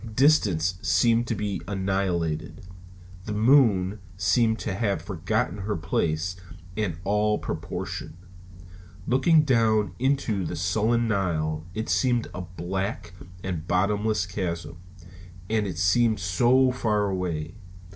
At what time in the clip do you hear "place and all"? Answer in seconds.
5.75-7.37